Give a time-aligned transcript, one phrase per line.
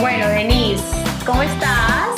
[0.00, 0.84] Bueno, Denise,
[1.26, 2.10] ¿cómo estás?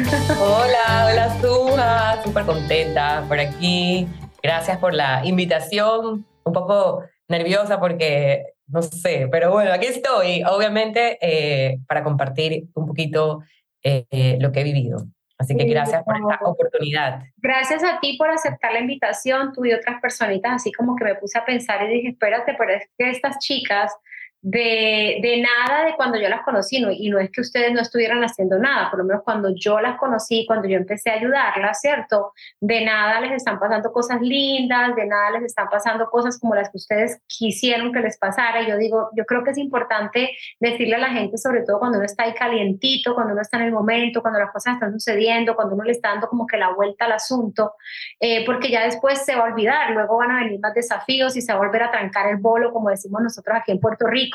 [0.40, 4.08] Hola, hola Suja, súper contenta por aquí.
[4.42, 6.26] Gracias por la invitación.
[6.42, 12.86] Un poco nerviosa porque no sé, pero bueno, aquí estoy, obviamente, eh, para compartir un
[12.86, 13.42] poquito
[13.84, 15.06] eh, lo que he vivido.
[15.38, 17.22] Así que gracias por esta oportunidad.
[17.36, 21.14] Gracias a ti por aceptar la invitación, tú y otras personitas, así como que me
[21.14, 23.94] puse a pensar y dije, espérate, pero es que estas chicas
[24.42, 27.80] de, de, nada de cuando yo las conocí, no, y no es que ustedes no
[27.80, 31.78] estuvieran haciendo nada, por lo menos cuando yo las conocí, cuando yo empecé a ayudarlas,
[31.80, 32.32] ¿cierto?
[32.58, 36.70] De nada les están pasando cosas lindas, de nada les están pasando cosas como las
[36.70, 38.66] que ustedes quisieron que les pasara.
[38.66, 42.06] Yo digo, yo creo que es importante decirle a la gente, sobre todo cuando uno
[42.06, 45.74] está ahí calientito, cuando uno está en el momento, cuando las cosas están sucediendo, cuando
[45.74, 47.74] uno le está dando como que la vuelta al asunto,
[48.18, 51.42] eh, porque ya después se va a olvidar, luego van a venir más desafíos y
[51.42, 54.29] se va a volver a trancar el bolo, como decimos nosotros aquí en Puerto Rico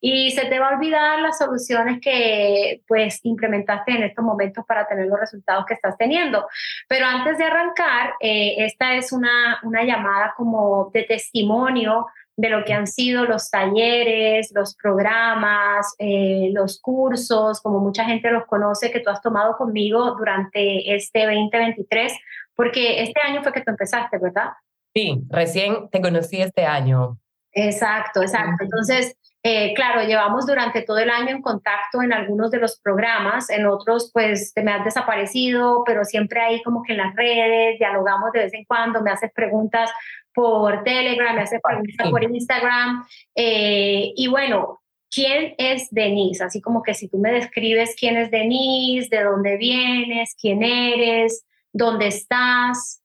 [0.00, 4.86] y se te va a olvidar las soluciones que pues implementaste en estos momentos para
[4.86, 6.46] tener los resultados que estás teniendo.
[6.88, 12.06] Pero antes de arrancar, eh, esta es una, una llamada como de testimonio
[12.40, 18.30] de lo que han sido los talleres, los programas, eh, los cursos, como mucha gente
[18.30, 22.12] los conoce, que tú has tomado conmigo durante este 2023,
[22.54, 24.52] porque este año fue que tú empezaste, ¿verdad?
[24.94, 27.18] Sí, recién te conocí este año.
[27.52, 28.64] Exacto, exacto.
[28.64, 33.48] Entonces, eh, claro, llevamos durante todo el año en contacto en algunos de los programas,
[33.48, 37.78] en otros pues te me has desaparecido, pero siempre ahí como que en las redes,
[37.78, 39.90] dialogamos de vez en cuando, me haces preguntas
[40.34, 43.06] por Telegram, me haces preguntas por Instagram.
[43.34, 46.44] Eh, y bueno, ¿quién es Denise?
[46.44, 51.46] Así como que si tú me describes quién es Denise, de dónde vienes, quién eres,
[51.72, 53.02] dónde estás.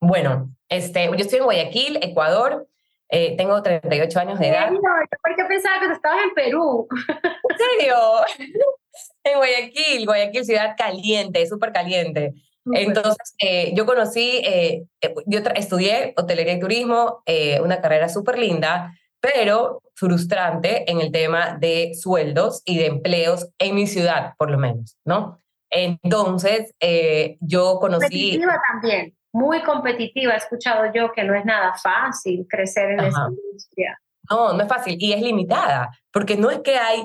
[0.00, 2.66] Bueno, este, yo estoy en Guayaquil, Ecuador.
[3.10, 4.70] Eh, tengo 38 años de edad.
[4.70, 6.86] ¿Por qué pensaba que estabas en Perú?
[7.48, 7.96] ¿En serio?
[9.24, 12.34] en Guayaquil, Guayaquil, ciudad caliente, súper caliente.
[12.72, 14.84] Entonces, eh, yo conocí, eh,
[15.26, 17.24] yo estudié hotelería y turismo,
[17.62, 23.74] una carrera súper linda, pero frustrante en el tema de sueldos y de empleos en
[23.74, 25.40] mi ciudad, por lo menos, ¿no?
[25.70, 26.74] Entonces,
[27.40, 28.38] yo conocí...
[28.72, 30.34] también muy competitiva.
[30.34, 33.98] He escuchado yo que no es nada fácil crecer en esta industria.
[34.30, 37.04] No, no es fácil y es limitada, porque no es que hay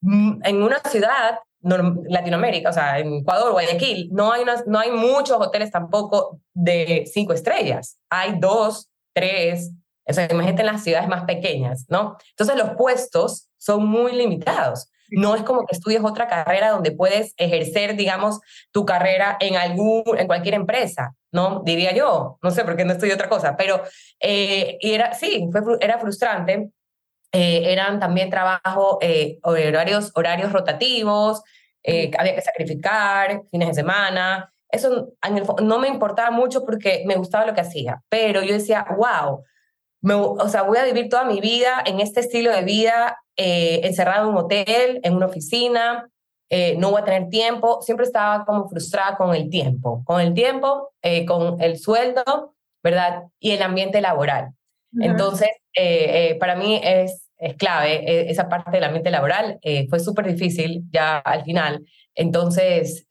[0.00, 5.36] mm, en una ciudad, Latinoamérica, o sea, en Ecuador, Guayaquil, no hay, no hay muchos
[5.40, 7.98] hoteles tampoco de cinco estrellas.
[8.10, 9.70] Hay dos, tres,
[10.04, 12.16] o sea, imagínate en las ciudades más pequeñas, ¿no?
[12.30, 14.90] Entonces los puestos son muy limitados.
[15.12, 18.40] No es como que estudies otra carrera donde puedes ejercer, digamos,
[18.70, 21.62] tu carrera en, algún, en cualquier empresa, ¿no?
[21.64, 23.82] Diría yo, no sé por qué no estudié otra cosa, pero
[24.20, 26.70] eh, era, sí, fue, era frustrante.
[27.34, 31.42] Eh, eran también trabajo, eh, horarios, horarios rotativos,
[32.18, 34.52] había que sacrificar fines de semana.
[34.68, 35.14] Eso
[35.62, 39.44] no me importaba mucho porque me gustaba lo que hacía, pero yo decía, wow,
[40.02, 44.28] o sea, voy a vivir toda mi vida en este estilo de vida, eh, encerrado
[44.28, 46.08] en un hotel, en una oficina,
[46.50, 47.80] eh, no voy a tener tiempo.
[47.82, 53.24] Siempre estaba como frustrada con el tiempo, con el tiempo, eh, con el sueldo, ¿verdad?
[53.38, 54.50] Y el ambiente laboral.
[55.00, 55.48] Entonces,
[56.38, 59.58] para mí es, es clave esa parte del ambiente laboral.
[59.88, 61.86] fue súper difícil ya al final.
[62.14, 63.06] Entonces,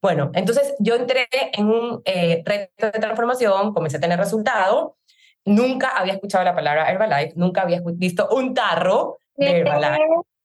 [0.00, 4.96] bueno, entonces yo entré en un reto de transformación, comencé a tener resultado
[5.44, 10.02] Nunca había escuchado la palabra Herbalife, nunca había visto un tarro de Herbalife.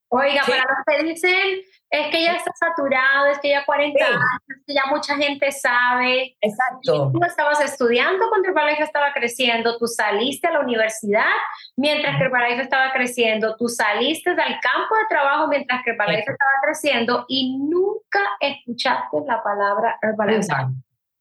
[0.09, 4.21] Oiga, para los que dicen, es que ya está saturado, es que ya 40 años,
[4.47, 6.35] es que ya mucha gente sabe.
[6.41, 7.11] Exacto.
[7.13, 11.31] tú estabas estudiando cuando Herbalife estaba creciendo, tú saliste a la universidad
[11.75, 16.51] mientras que Herbalife estaba creciendo, tú saliste del campo de trabajo mientras que Herbalife estaba
[16.63, 20.47] creciendo y nunca escuchaste la palabra Herbalife.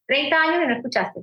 [0.07, 1.21] 30 años y no escuchaste.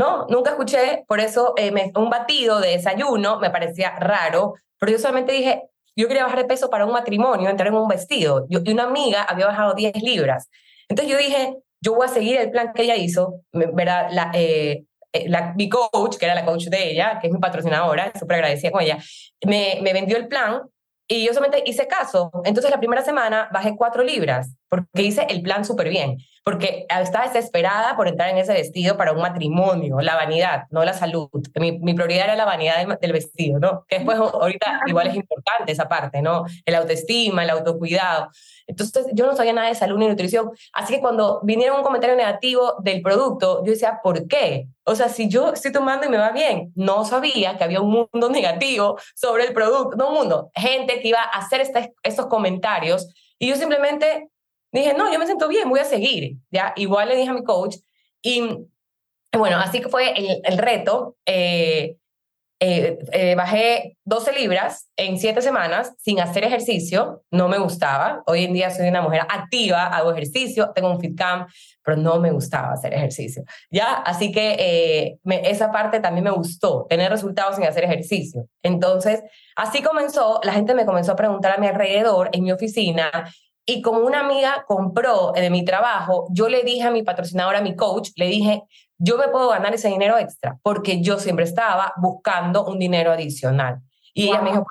[0.00, 4.98] No, nunca escuché, por eso eh, un batido de desayuno me parecía raro, pero yo
[4.98, 5.64] solamente dije,
[5.94, 8.46] yo quería bajar de peso para un matrimonio, entrar en un vestido.
[8.48, 10.48] Yo, y una amiga había bajado 10 libras.
[10.88, 14.08] Entonces yo dije, yo voy a seguir el plan que ella hizo, ¿verdad?
[14.10, 18.10] La, eh, eh, mi coach, que era la coach de ella, que es mi patrocinadora,
[18.18, 18.96] súper agradecida con ella,
[19.44, 20.62] me, me vendió el plan
[21.12, 22.30] y yo solamente hice caso.
[22.44, 27.26] Entonces la primera semana bajé cuatro libras porque hice el plan súper bien, porque estaba
[27.26, 31.28] desesperada por entrar en ese vestido para un matrimonio, la vanidad, no la salud.
[31.58, 33.84] Mi, mi prioridad era la vanidad del, vestido, ¿no?
[33.88, 36.44] Que después ahorita igual es importante esa parte, ¿no?
[36.64, 38.28] El autoestima, el autocuidado.
[38.68, 42.14] Entonces yo no sabía nada de salud ni nutrición, así que cuando vinieron un comentario
[42.14, 44.68] negativo del producto, yo decía, ¿por qué?
[44.90, 47.90] O sea, si yo estoy tomando y me va bien, no sabía que había un
[47.92, 51.62] mundo negativo sobre el producto, no un mundo, gente que iba a hacer
[52.02, 53.06] estos comentarios
[53.38, 54.30] Y yo simplemente
[54.72, 56.72] dije, no, yo me siento bien, voy a seguir, ¿ya?
[56.74, 57.76] Igual le dije a mi coach
[58.20, 58.66] y
[59.32, 61.16] bueno, así que fue el, el reto.
[61.24, 61.96] Eh,
[62.62, 68.22] eh, eh, bajé 12 libras en 7 semanas sin hacer ejercicio, no me gustaba.
[68.26, 71.48] Hoy en día soy una mujer activa, hago ejercicio, tengo un fit camp,
[71.82, 73.44] pero no me gustaba hacer ejercicio.
[73.70, 78.46] Ya, así que eh, esa parte también me gustó, tener resultados sin hacer ejercicio.
[78.62, 79.22] Entonces,
[79.56, 83.10] así comenzó, la gente me comenzó a preguntar a mi alrededor, en mi oficina,
[83.64, 87.62] y como una amiga compró de mi trabajo, yo le dije a mi patrocinadora, a
[87.62, 88.64] mi coach, le dije,
[89.00, 93.80] yo me puedo ganar ese dinero extra, porque yo siempre estaba buscando un dinero adicional.
[94.12, 94.66] Y ella me dijo,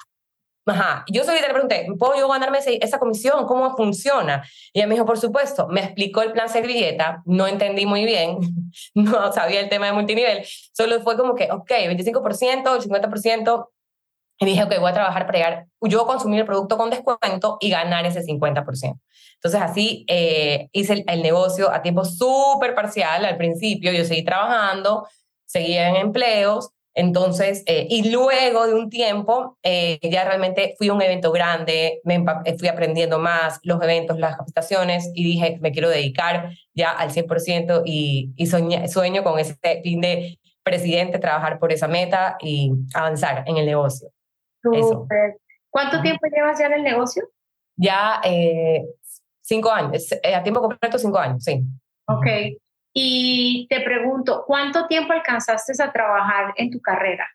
[0.68, 3.48] ajá, yo soy, le pregunté, ¿puedo yo ganarme esa comisión?
[3.48, 4.44] ¿Cómo funciona?
[4.72, 8.38] Y ella me dijo, por supuesto, me explicó el plan servilleta, no entendí muy bien,
[8.94, 13.68] no sabía el tema de multinivel, solo fue como que, ok, 25%, el 50%,
[14.42, 17.72] y dije, ok, voy a trabajar para llegar, yo consumir el producto con descuento y
[17.72, 19.00] ganar ese 50%.
[19.42, 23.24] Entonces así eh, hice el, negocio a tiempo súper parcial.
[23.26, 25.08] Al principio, yo seguí trabajando,
[25.46, 30.94] seguía en empleos, entonces, eh, y luego de un tiempo, eh, ya realmente fui a
[30.94, 32.22] un evento grande, me
[32.58, 37.84] fui aprendiendo más los eventos, las capacitaciones y dije, me quiero dedicar ya al 100%
[37.86, 43.56] y, y sueño con ese fin de presidente, trabajar por esa meta y avanzar en
[43.56, 44.10] el negocio.
[45.70, 47.24] ¿Cuánto tiempo llevas ya en el negocio?
[47.78, 48.20] Ya
[49.50, 51.60] Cinco años, eh, a tiempo completo cinco años, sí.
[52.06, 52.28] Ok.
[52.94, 57.28] Y te pregunto, ¿cuánto tiempo alcanzaste a trabajar en tu carrera?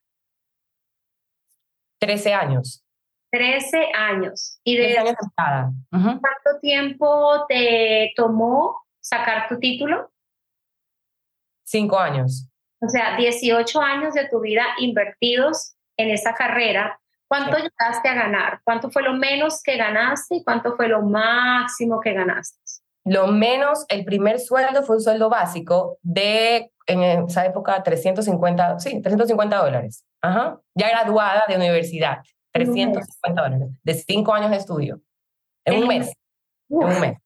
[1.99, 2.85] Trece años.
[3.33, 4.61] Trece años.
[4.63, 5.17] ¿Y de años
[5.91, 10.13] cuánto tiempo te tomó sacar tu título?
[11.65, 12.49] Cinco años.
[12.81, 18.61] O sea, 18 años de tu vida invertidos en esa carrera ¿Cuánto llegaste a ganar?
[18.65, 22.59] ¿Cuánto fue lo menos que ganaste y cuánto fue lo máximo que ganaste?
[23.05, 29.03] Lo menos, el primer sueldo fue un sueldo básico de, en esa época, 350, sí,
[29.03, 30.05] 350 dólares.
[30.23, 30.59] Ajá.
[30.75, 32.23] Ya graduada de universidad,
[32.53, 35.01] 350 dólares, de cinco años de estudio,
[35.67, 36.13] en un mes.
[36.71, 37.19] En un mes.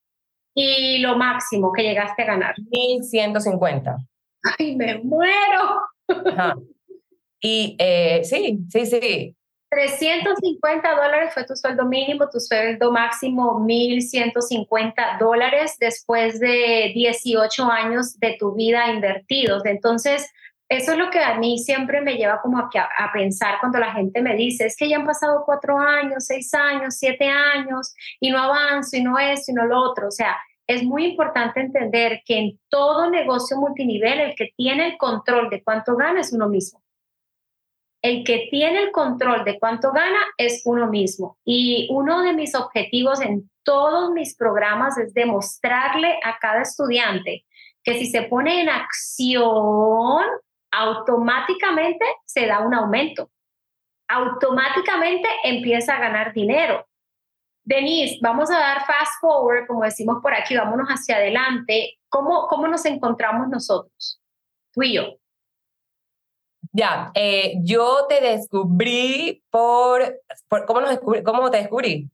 [0.54, 2.54] ¿Y lo máximo que llegaste a ganar?
[2.72, 3.96] 1150.
[4.58, 5.82] ¡Ay, me muero!
[6.08, 6.56] Ajá.
[7.40, 9.36] Y eh, sí, sí, sí.
[9.70, 18.18] 350 dólares fue tu sueldo mínimo, tu sueldo máximo 1.150 dólares después de 18 años
[18.18, 19.64] de tu vida invertidos.
[19.66, 20.32] Entonces,
[20.70, 22.70] eso es lo que a mí siempre me lleva como a,
[23.12, 26.96] pensar cuando la gente me dice, es que ya han pasado cuatro años, seis años,
[26.96, 30.08] siete años y no avanzo y no esto y no lo otro.
[30.08, 30.36] O sea,
[30.66, 35.62] es muy importante entender que en todo negocio multinivel el que tiene el control de
[35.62, 36.82] cuánto gana es uno mismo
[38.02, 41.38] el que tiene el control de cuánto gana es uno mismo.
[41.44, 47.44] Y uno de mis objetivos en todos mis programas es demostrarle a cada estudiante
[47.82, 50.24] que si se pone en acción,
[50.70, 53.30] automáticamente se da un aumento.
[54.08, 56.86] Automáticamente empieza a ganar dinero.
[57.64, 61.98] Denise, vamos a dar fast forward, como decimos por aquí, vámonos hacia adelante.
[62.08, 64.20] ¿Cómo, cómo nos encontramos nosotros,
[64.72, 65.17] tú y yo?
[66.78, 70.20] Ya, eh, yo te descubrí por,
[70.64, 72.08] ¿cómo, nos descubrí, ¿cómo te descubrí?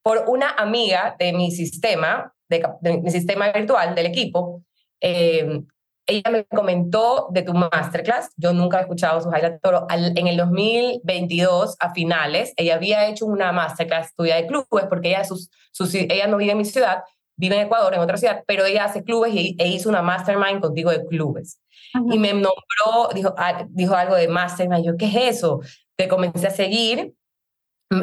[0.00, 2.62] Por una amiga de mi sistema, de,
[3.02, 4.62] mi sistema virtual, del equipo.
[5.00, 5.62] Eh,
[6.06, 10.36] ella me comentó de tu masterclass, yo nunca he escuchado su highlight, pero en el
[10.36, 15.50] 2022, a finales, ella había hecho una masterclass tuya de clubes, porque ella, sus,
[15.94, 17.02] ella no vive en mi ciudad,
[17.36, 20.60] vive en Ecuador, en otra ciudad, pero ella hace clubes y, e hizo una mastermind
[20.60, 21.60] contigo de clubes.
[21.94, 24.84] Y me nombró, dijo, ah, dijo algo de mastermind.
[24.84, 25.60] Yo, ¿qué es eso?
[25.96, 27.14] Te comencé a seguir.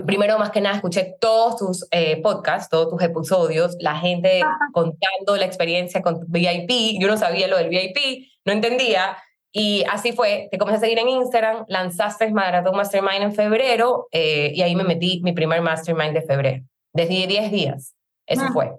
[0.06, 4.42] Primero, más que nada, escuché todos tus eh, podcasts, todos tus episodios, la gente
[4.74, 7.00] contando la experiencia con VIP.
[7.00, 9.18] Yo no sabía lo del VIP, no entendía.
[9.54, 14.52] Y así fue, te comencé a seguir en Instagram, lanzaste Maratón Mastermind en febrero eh,
[14.54, 16.64] y ahí me metí mi primer Mastermind de febrero,
[16.94, 17.96] desde 10 días.
[18.26, 18.74] Eso fue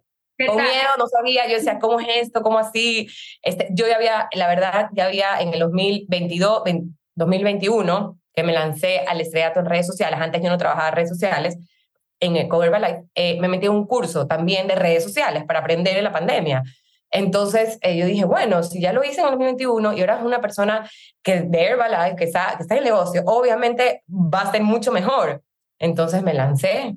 [0.47, 2.43] con miedo, no sabía, yo decía, ¿cómo es esto?
[2.43, 3.09] ¿Cómo así?
[3.43, 6.63] Este, yo ya había, la verdad, ya había en el 2022,
[7.15, 11.09] 2021, que me lancé al estrellato en redes sociales, antes yo no trabajaba en redes
[11.09, 11.59] sociales,
[12.21, 15.61] en el Cover Life, eh, me metí en un curso también de redes sociales para
[15.61, 16.63] aprender en la pandemia.
[17.11, 20.25] Entonces eh, yo dije, bueno, si ya lo hice en el 2021 y ahora es
[20.25, 20.89] una persona
[21.23, 24.93] que de Herbalife, que está, que está en el negocio, obviamente va a ser mucho
[24.93, 25.43] mejor.
[25.79, 26.97] Entonces me lancé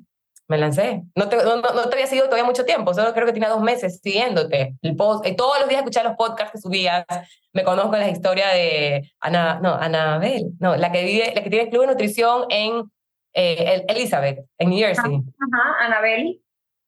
[0.52, 1.02] me lancé.
[1.16, 3.62] No te, no, no te había seguido todavía mucho tiempo, solo creo que tenía dos
[3.62, 4.76] meses siguiéndote.
[4.82, 7.04] El post, eh, todos los días escuchaba los podcasts que subías.
[7.54, 11.70] Me conozco la historia de Ana, no, Anabel, no, la que vive, la que tiene
[11.70, 12.82] club de nutrición en
[13.32, 15.20] eh, Elizabeth, en New Jersey.
[15.40, 16.38] Ajá, Anabel.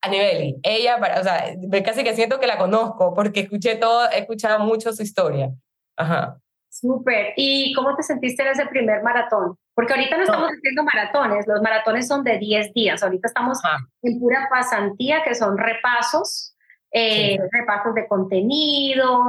[0.01, 4.59] Anibeli, ella, o sea, casi que siento que la conozco porque escuché todo, he escuchado
[4.59, 5.49] mucho su historia.
[5.97, 6.37] Ajá.
[6.69, 7.33] Súper.
[7.35, 9.57] ¿Y cómo te sentiste en ese primer maratón?
[9.75, 13.59] Porque ahorita no estamos haciendo maratones, los maratones son de 10 días, ahorita estamos
[14.01, 16.55] en pura pasantía, que son repasos,
[16.93, 19.25] eh, repasos de contenido,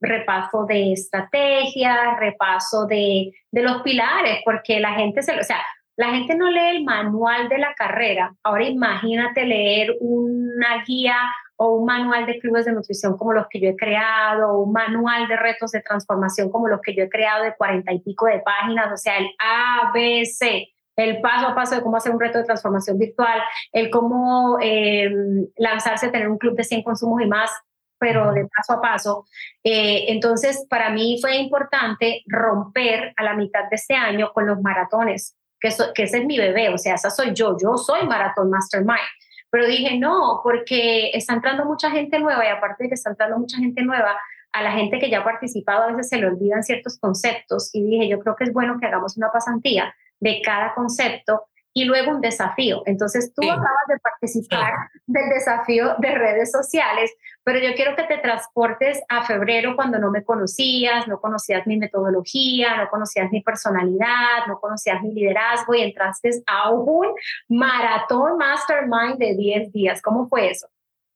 [0.00, 5.60] repaso de estrategia, repaso de, de, los pilares, porque la gente se, o sea,
[5.96, 8.34] la gente no lee el manual de la carrera.
[8.42, 11.14] Ahora imagínate leer una guía
[11.62, 14.72] o un manual de clubes de nutrición como los que yo he creado, o un
[14.72, 18.24] manual de retos de transformación como los que yo he creado de cuarenta y pico
[18.24, 22.38] de páginas, o sea, el ABC, el paso a paso de cómo hacer un reto
[22.38, 27.26] de transformación virtual, el cómo em, lanzarse a tener un club de 100 consumos y
[27.26, 27.50] más,
[27.98, 29.26] pero de paso a paso.
[29.62, 34.62] Eh, entonces, para mí fue importante romper a la mitad de este año con los
[34.62, 38.48] maratones, que, que ese es mi bebé, o sea, esa soy yo, yo soy Maratón
[38.48, 39.10] Mastermind.
[39.50, 43.38] Pero dije, no, porque está entrando mucha gente nueva y aparte de que está entrando
[43.38, 44.16] mucha gente nueva,
[44.52, 47.84] a la gente que ya ha participado a veces se le olvidan ciertos conceptos y
[47.84, 52.10] dije, yo creo que es bueno que hagamos una pasantía de cada concepto y luego
[52.10, 52.82] un desafío.
[52.86, 54.74] Entonces tú acabas de participar
[55.06, 57.12] del desafío de redes sociales,
[57.44, 61.76] pero yo quiero que te transportes a febrero cuando no me conocías, no conocías mi
[61.76, 67.14] metodología, no conocías mi personalidad, no conocías mi liderazgo y entraste a un
[67.48, 70.02] maratón mastermind de 10 días.
[70.02, 70.66] ¿Cómo fue eso?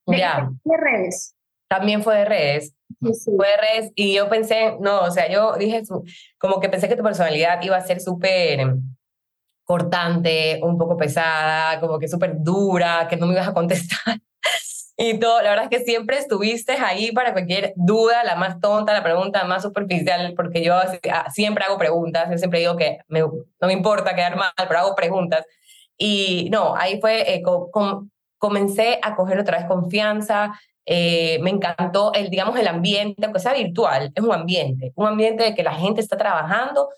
[0.07, 1.35] ¿De, de redes?
[1.69, 2.75] También fue de redes.
[3.01, 5.83] Fue de redes y yo pensé, no, o sea, yo dije,
[6.39, 8.77] como que pensé que tu personalidad iba a ser súper
[9.65, 14.19] cortante, un poco pesada, como que súper dura, que no me ibas a contestar.
[14.97, 18.93] y todo, la verdad es que siempre estuviste ahí para cualquier duda, la más tonta,
[18.93, 23.67] la pregunta más superficial, porque yo ah, siempre hago preguntas, yo siempre digo que no
[23.67, 25.47] me importa quedar mal, pero hago preguntas.
[25.97, 27.43] Y no, ahí fue, eh,
[28.39, 30.53] comencé a coger otra vez confianza,
[30.87, 35.45] eh, me encantó el, digamos, el ambiente, aunque sea virtual, es un ambiente, un ambiente
[35.45, 36.91] de que la gente está trabajando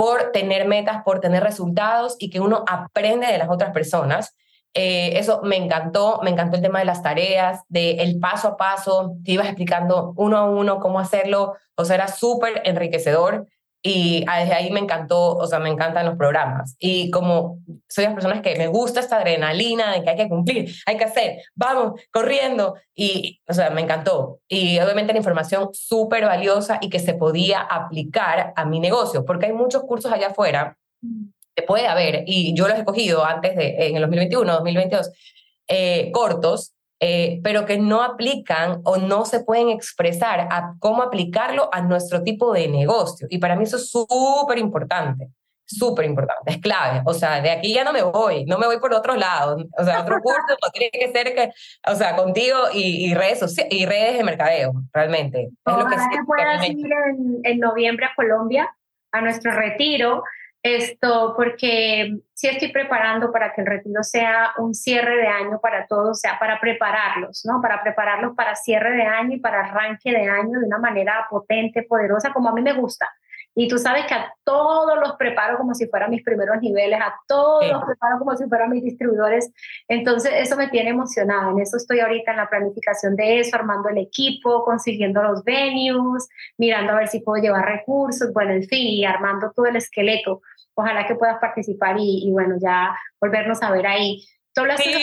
[0.00, 4.34] por tener metas, por tener resultados y que uno aprende de las otras personas.
[4.72, 8.56] Eh, eso me encantó, me encantó el tema de las tareas, de el paso a
[8.56, 13.46] paso, te ibas explicando uno a uno cómo hacerlo, o sea, era súper enriquecedor
[13.82, 16.76] y desde ahí me encantó, o sea, me encantan los programas.
[16.78, 17.58] Y como
[17.88, 21.04] soy las personas que me gusta esta adrenalina de que hay que cumplir, hay que
[21.04, 22.74] hacer, vamos, corriendo.
[22.94, 24.40] Y, o sea, me encantó.
[24.48, 29.46] Y obviamente la información súper valiosa y que se podía aplicar a mi negocio, porque
[29.46, 30.76] hay muchos cursos allá afuera
[31.56, 35.10] que puede haber, y yo los he cogido antes de, en el 2021, 2022,
[35.68, 41.70] eh, cortos, eh, pero que no aplican o no se pueden expresar a cómo aplicarlo
[41.72, 43.26] a nuestro tipo de negocio.
[43.30, 45.28] Y para mí eso es súper importante,
[45.64, 47.00] súper importante, es clave.
[47.06, 49.56] O sea, de aquí ya no me voy, no me voy por otro lado.
[49.78, 51.50] O sea, otro curso tiene que ser que,
[51.90, 55.48] o sea, contigo y, redes, y redes de mercadeo, realmente.
[55.64, 58.70] Es lo que, que puedas ir en, en noviembre a Colombia
[59.12, 60.22] a nuestro retiro
[60.62, 65.86] esto porque sí estoy preparando para que el retiro sea un cierre de año para
[65.86, 67.60] todos, o sea, para prepararlos, ¿no?
[67.60, 71.82] Para prepararlos para cierre de año y para arranque de año de una manera potente,
[71.82, 73.06] poderosa, como a mí me gusta.
[73.54, 77.14] Y tú sabes que a todos los preparo como si fueran mis primeros niveles, a
[77.28, 79.52] todos los preparo como si fueran mis distribuidores.
[79.86, 81.50] Entonces, eso me tiene emocionada.
[81.50, 86.26] En eso estoy ahorita en la planificación de eso, armando el equipo, consiguiendo los venues,
[86.56, 90.40] mirando a ver si puedo llevar recursos, bueno, en fin, y armando todo el esqueleto.
[90.80, 94.24] Ojalá que puedas participar y, bueno, ya volvernos a ver ahí.
[94.78, 94.94] sí.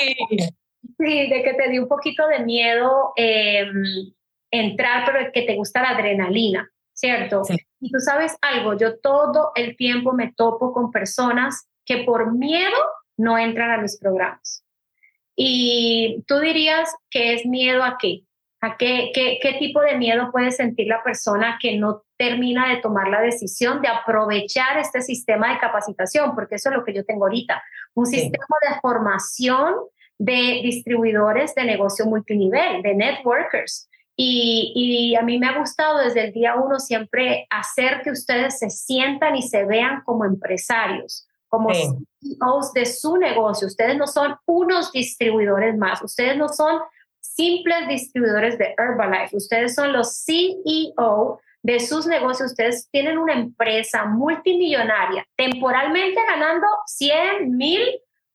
[0.97, 4.11] sí, de que te dio un poquito de miedo em,
[4.51, 7.43] entrar, pero que te gusta la adrenalina, ¿cierto?
[7.43, 7.55] Sí.
[7.79, 12.77] Y tú sabes algo, yo todo el tiempo me topo con personas que por miedo
[13.17, 14.63] no entran a mis programas.
[15.35, 18.23] Y tú dirías que es miedo a qué?
[18.61, 22.81] ¿A qué, qué, qué tipo de miedo puede sentir la persona que no termina de
[22.81, 26.33] tomar la decisión de aprovechar este sistema de capacitación?
[26.33, 27.61] Porque eso es lo que yo tengo ahorita,
[27.93, 29.75] un sistema de formación
[30.17, 33.87] de distribuidores de negocio multinivel, de networkers,
[34.19, 38.71] y, a mí me ha gustado desde el día uno siempre hacer que ustedes se
[38.71, 43.67] sientan y se vean como empresarios, como CEOs de su negocio.
[43.67, 46.81] Ustedes no son unos distribuidores más, ustedes no son
[47.37, 54.05] simples distribuidores de Herbalife, ustedes son los CEO de sus negocios, ustedes tienen una empresa
[54.05, 57.81] multimillonaria, temporalmente ganando 100 mil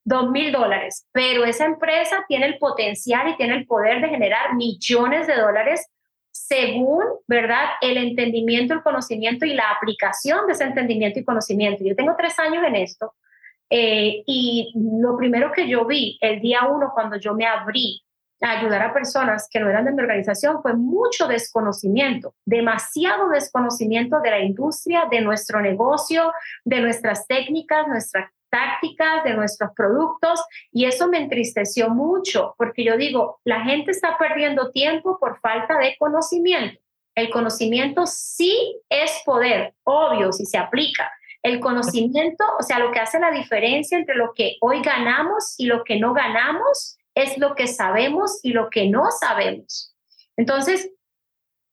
[0.05, 4.55] dos mil dólares, pero esa empresa tiene el potencial y tiene el poder de generar
[4.55, 5.87] millones de dólares
[6.31, 11.83] según, ¿verdad?, el entendimiento, el conocimiento y la aplicación de ese entendimiento y conocimiento.
[11.85, 13.13] Yo tengo tres años en esto
[13.69, 18.02] eh, y lo primero que yo vi el día uno cuando yo me abrí
[18.43, 24.19] a ayudar a personas que no eran de mi organización fue mucho desconocimiento, demasiado desconocimiento
[24.19, 26.33] de la industria, de nuestro negocio,
[26.65, 32.97] de nuestras técnicas, nuestras tácticas, de nuestros productos y eso me entristeció mucho porque yo
[32.97, 36.79] digo, la gente está perdiendo tiempo por falta de conocimiento.
[37.15, 41.11] El conocimiento sí es poder, obvio, si se aplica.
[41.43, 45.65] El conocimiento, o sea, lo que hace la diferencia entre lo que hoy ganamos y
[45.65, 49.95] lo que no ganamos es lo que sabemos y lo que no sabemos.
[50.35, 50.89] Entonces,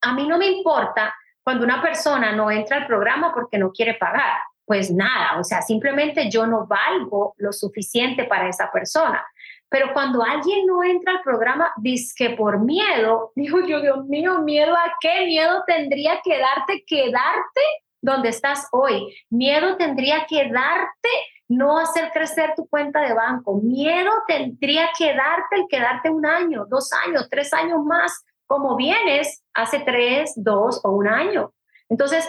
[0.00, 3.94] a mí no me importa cuando una persona no entra al programa porque no quiere
[3.94, 4.38] pagar.
[4.64, 9.24] Pues nada, o sea, simplemente yo no valgo lo suficiente para esa persona.
[9.68, 14.40] Pero cuando alguien no entra al programa, dice que por miedo, digo yo, Dios mío,
[14.40, 15.26] ¿miedo a qué?
[15.26, 17.60] ¿Miedo tendría que darte quedarte
[18.00, 19.16] donde estás hoy?
[19.28, 21.08] ¿Miedo tendría que darte
[21.50, 23.60] no hacer crecer tu cuenta de banco?
[23.60, 29.42] ¿Miedo tendría que darte el quedarte un año, dos años, tres años más, como vienes
[29.52, 31.52] hace tres, dos o un año?
[31.88, 32.28] Entonces,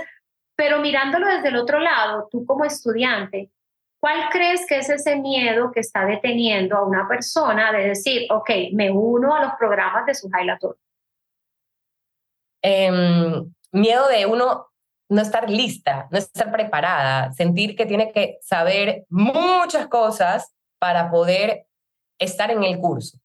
[0.56, 3.52] pero mirándolo desde el otro lado, tú como estudiante,
[4.02, 8.50] ¿Cuál crees que es ese miedo que está deteniendo a una persona de decir, ok,
[8.74, 10.28] me uno a los programas de su?
[12.64, 14.71] Em, miedo de uno
[15.12, 21.66] no estar lista, no estar preparada, sentir que tiene que saber muchas cosas para poder
[22.18, 23.20] estar en el curso.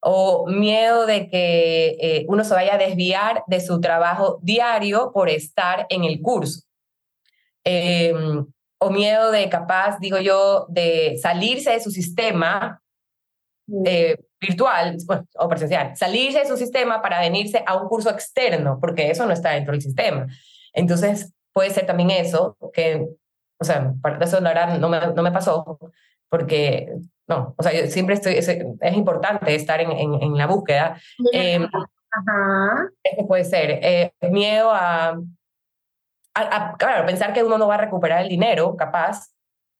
[0.00, 5.28] O miedo de que eh, uno se vaya a desviar de su trabajo diario por
[5.28, 6.62] estar en el curso.
[7.64, 8.12] Eh,
[8.78, 12.82] o miedo de capaz, digo yo, de salirse de su sistema
[13.68, 13.82] mm.
[13.86, 14.96] eh, virtual
[15.36, 19.32] o presencial, salirse de su sistema para venirse a un curso externo, porque eso no
[19.32, 20.26] está dentro del sistema.
[20.78, 23.08] Entonces, puede ser también eso, que,
[23.60, 25.78] o sea, para eso la verdad no me, no me pasó,
[26.30, 26.94] porque,
[27.26, 31.00] no, o sea, yo siempre estoy, es, es importante estar en, en, la búsqueda.
[31.32, 31.66] Eh,
[32.10, 32.88] Ajá.
[33.26, 35.20] puede ser eh, miedo a
[36.78, 39.32] claro, pensar que uno no va a recuperar el dinero, capaz,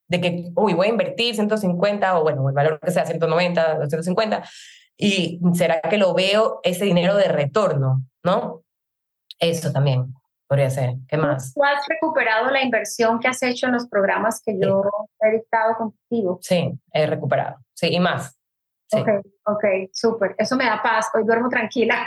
[0.09, 4.43] de que, uy, voy a invertir 150 o bueno, el valor que sea 190, 250,
[4.97, 8.63] y será que lo veo ese dinero de retorno, ¿no?
[9.39, 10.13] Eso también
[10.49, 10.95] podría ser.
[11.07, 11.53] ¿Qué más?
[11.53, 14.81] ¿Tú has recuperado la inversión que has hecho en los programas que yo
[15.21, 16.39] he dictado contigo?
[16.41, 17.57] Sí, he recuperado.
[17.75, 18.35] Sí, y más.
[18.91, 19.07] Ok,
[19.45, 20.35] ok, súper.
[20.39, 21.11] Eso me da paz.
[21.13, 22.03] Hoy duermo tranquila.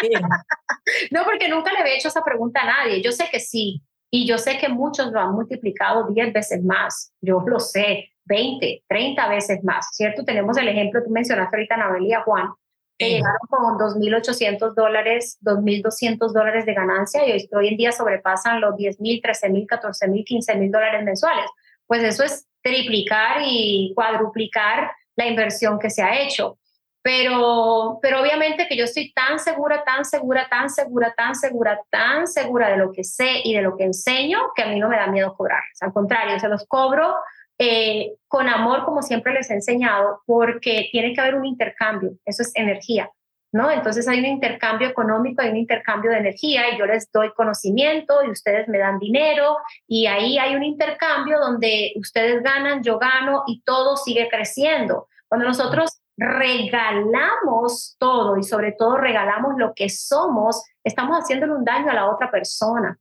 [1.10, 3.02] no, porque nunca le había hecho esa pregunta a nadie.
[3.02, 3.82] Yo sé que sí.
[4.08, 7.12] Y yo sé que muchos lo han multiplicado 10 veces más.
[7.20, 10.24] Yo lo sé, 20, 30 veces más, ¿cierto?
[10.24, 12.50] Tenemos el ejemplo, tú mencionaste ahorita a Anabel y a Juan,
[12.98, 18.60] que llegaron con 2.800 dólares, 2.200 dólares de ganancia y hoy, hoy en día sobrepasan
[18.60, 21.46] los 10.000, 13.000, 14.000, 15.000 dólares mensuales.
[21.86, 26.58] Pues eso es triplicar y cuadruplicar la inversión que se ha hecho.
[27.02, 32.28] Pero, pero obviamente que yo estoy tan segura, tan segura, tan segura, tan segura, tan
[32.28, 34.96] segura de lo que sé y de lo que enseño que a mí no me
[34.96, 35.62] da miedo cobrar.
[35.80, 37.16] Al contrario, se los cobro
[37.58, 42.42] eh, con amor, como siempre les he enseñado, porque tiene que haber un intercambio, eso
[42.42, 43.10] es energía.
[43.54, 43.70] ¿No?
[43.70, 48.24] Entonces hay un intercambio económico, hay un intercambio de energía y yo les doy conocimiento
[48.24, 53.42] y ustedes me dan dinero y ahí hay un intercambio donde ustedes ganan, yo gano
[53.46, 55.06] y todo sigue creciendo.
[55.28, 61.90] Cuando nosotros regalamos todo y sobre todo regalamos lo que somos, estamos haciéndole un daño
[61.90, 62.98] a la otra persona.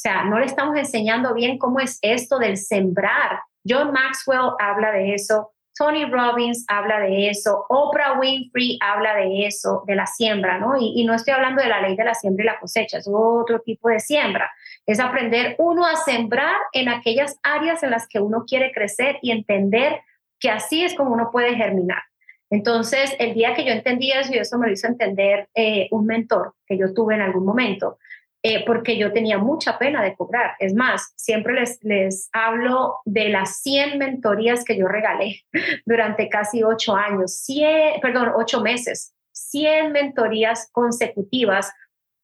[0.00, 3.40] Sea, no le estamos enseñando bien cómo es esto del sembrar.
[3.68, 9.84] John Maxwell habla de eso, Tony Robbins habla de eso, Oprah Winfrey habla de eso,
[9.86, 10.78] de la siembra, ¿no?
[10.78, 13.10] Y, y, no estoy hablando de la ley de la siembra y la cosecha, es
[13.12, 14.50] otro tipo de siembra.
[14.86, 19.32] Es aprender uno a sembrar en aquellas áreas en las que uno quiere crecer y
[19.32, 20.00] entender
[20.38, 22.02] que así es como uno puede germinar.
[22.48, 26.06] Entonces, el día que yo entendí eso, y eso me lo hizo entender eh, un
[26.06, 27.98] mentor que yo tuve en algún momento,
[28.42, 30.54] eh, porque yo tenía mucha pena de cobrar.
[30.58, 35.42] Es más, siempre les, les hablo de las 100 mentorías que yo regalé
[35.84, 41.70] durante casi ocho años, 100, perdón, ocho meses, 100 mentorías consecutivas.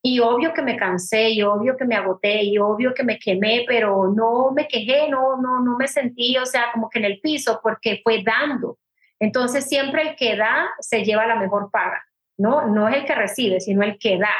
[0.02, 3.64] Y obvio que me cansé, y obvio que me agoté, y obvio que me quemé,
[3.66, 7.20] pero no me quejé, no, no, no me sentí, o sea, como que en el
[7.20, 8.79] piso, porque fue dando.
[9.18, 12.05] Entonces, siempre el que da se lleva la mejor paga,
[12.38, 12.68] ¿no?
[12.68, 14.35] No es el que recibe, sino el que da.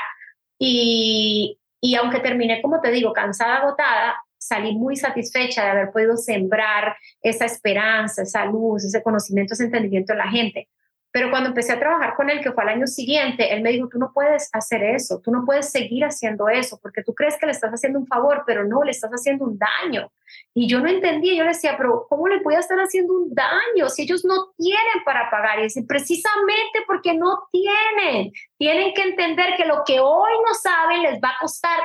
[0.59, 6.17] Y, y aunque terminé, como te digo, cansada, agotada, salí muy satisfecha de haber podido
[6.17, 10.69] sembrar esa esperanza, esa luz, ese conocimiento, ese entendimiento en la gente.
[11.17, 13.89] Pero cuando empecé a trabajar con él, que fue al año siguiente, él me dijo,
[13.89, 17.47] tú no puedes hacer eso, tú no puedes seguir haciendo eso, porque tú crees que
[17.47, 20.13] le estás haciendo un favor, pero no, le estás haciendo un daño.
[20.53, 23.35] Y yo no entendía, yo le decía, pero ¿cómo le voy a estar haciendo un
[23.35, 25.59] daño si ellos no tienen para pagar?
[25.61, 31.01] Y dice, precisamente porque no tienen, tienen que entender que lo que hoy no saben
[31.01, 31.79] les va a costar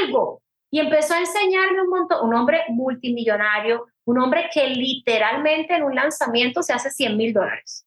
[0.00, 0.42] algo.
[0.70, 5.96] Y empezó a enseñarme un montón, un hombre multimillonario, un hombre que literalmente en un
[5.96, 7.85] lanzamiento se hace 100 mil dólares.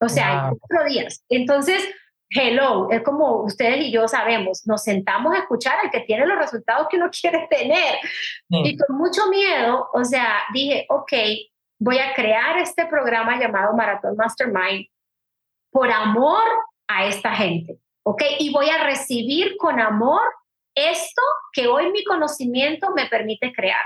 [0.00, 1.24] O sea, en cuatro días.
[1.28, 1.88] Entonces,
[2.30, 6.38] hello, es como ustedes y yo sabemos, nos sentamos a escuchar al que tiene los
[6.38, 7.98] resultados que uno quiere tener.
[8.48, 11.12] Y con mucho miedo, o sea, dije, ok,
[11.80, 14.86] voy a crear este programa llamado Maratón Mastermind
[15.70, 16.44] por amor
[16.88, 18.22] a esta gente, ¿ok?
[18.38, 20.22] Y voy a recibir con amor
[20.74, 23.84] esto que hoy mi conocimiento me permite crear.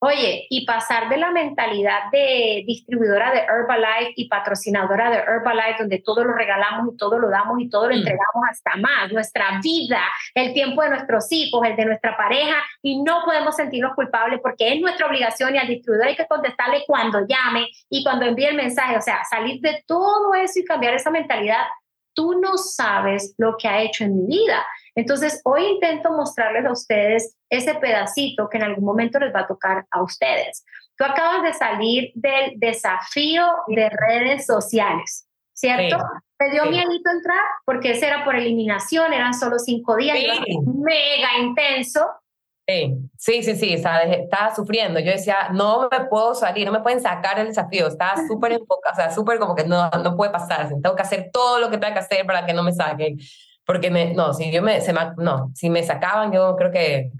[0.00, 5.98] Oye, y pasar de la mentalidad de distribuidora de Herbalife y patrocinadora de Herbalife, donde
[5.98, 7.98] todo lo regalamos y todo lo damos y todo lo mm.
[7.98, 10.00] entregamos hasta más, nuestra vida,
[10.34, 14.72] el tiempo de nuestros hijos, el de nuestra pareja, y no podemos sentirnos culpables porque
[14.72, 18.54] es nuestra obligación y al distribuidor hay que contestarle cuando llame y cuando envíe el
[18.54, 18.96] mensaje.
[18.96, 21.64] O sea, salir de todo eso y cambiar esa mentalidad.
[22.14, 24.64] Tú no sabes lo que ha hecho en mi vida.
[24.94, 29.46] Entonces, hoy intento mostrarles a ustedes ese pedacito que en algún momento les va a
[29.46, 30.64] tocar a ustedes.
[30.96, 35.98] Tú acabas de salir del desafío de redes sociales, ¿cierto?
[36.36, 37.44] ¿Te dio miedo entrar?
[37.64, 40.16] Porque ese era por eliminación, eran solo cinco días,
[40.66, 42.06] mega intenso.
[43.16, 45.00] Sí, sí, sí, estaba, sufriendo.
[45.00, 47.86] Yo decía, no me puedo salir, no me pueden sacar del desafío.
[47.86, 50.68] Estaba súper enfocada, o sea, súper como que no, no puede pasar.
[50.68, 53.18] Tengo que hacer todo lo que tengo que hacer para que no me saquen.
[53.64, 57.10] Porque me, no, si yo me, se no, si me sacaban, yo creo que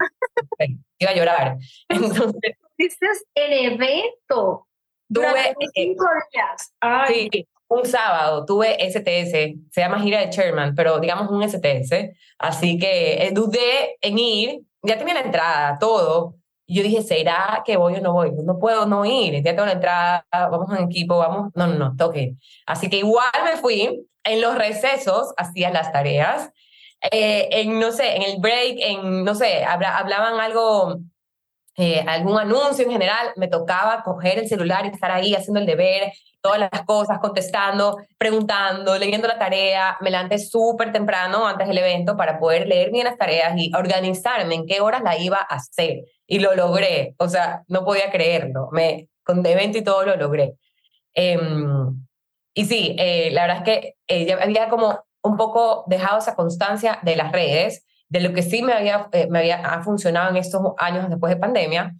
[0.99, 1.57] iba a llorar.
[1.89, 2.57] Entonces.
[2.77, 2.97] Es
[3.35, 4.67] el evento.
[5.11, 6.73] Tuve, cinco días.
[7.07, 12.15] Sí, un sábado tuve STS, se llama gira de Chairman, pero digamos un STS.
[12.37, 16.35] Así que eh, dudé en ir, ya tenía la entrada, todo.
[16.65, 18.31] Y yo dije, ¿será que voy o no voy?
[18.31, 21.51] No puedo no ir, ya tengo la entrada, vamos en equipo, vamos.
[21.55, 22.35] No, no, no, toque.
[22.65, 26.51] Así que igual me fui, en los recesos hacía las tareas,
[27.01, 30.99] eh, en, no sé, en el break, en, no sé, hablaban algo,
[31.77, 35.65] eh, algún anuncio en general, me tocaba coger el celular y estar ahí haciendo el
[35.65, 39.97] deber, todas las cosas, contestando, preguntando, leyendo la tarea.
[40.01, 44.55] Me levanté súper temprano antes del evento para poder leer bien las tareas y organizarme
[44.55, 46.05] en qué horas la iba a hacer.
[46.27, 48.69] Y lo logré, o sea, no podía creerlo.
[48.71, 50.55] Me, con evento y todo lo logré.
[51.13, 52.05] Em,
[52.53, 56.35] y sí, eh, la verdad es que eh, ya había como un poco dejado esa
[56.35, 60.29] constancia de las redes, de lo que sí me había, eh, me había ha funcionado
[60.29, 61.95] en estos años después de pandemia,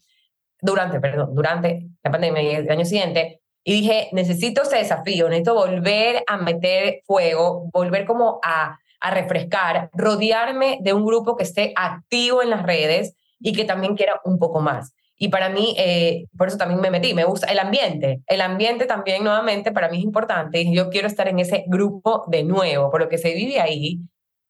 [0.62, 5.53] durante, perdón, durante la pandemia y el año siguiente, y dije, necesito ese desafío, necesito
[5.53, 11.73] volver a meter fuego, volver como a, a refrescar, rodearme de un grupo que esté
[11.75, 14.93] activo en las redes y que también quiera un poco más.
[15.21, 18.21] Y para mí, eh, por eso también me metí, me gusta el ambiente.
[18.25, 22.23] El ambiente también, nuevamente, para mí es importante y yo quiero estar en ese grupo
[22.27, 23.99] de nuevo, por lo que se vive ahí,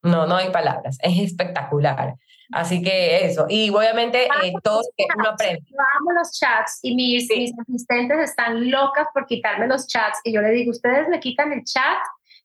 [0.02, 2.14] no, no hay palabras, es espectacular.
[2.52, 5.62] Así que eso, y obviamente eh, todos que uno aprende.
[5.66, 10.32] Yo amo los chats y mis, mis asistentes están locas por quitarme los chats y
[10.32, 11.98] yo le digo, ustedes me quitan el chat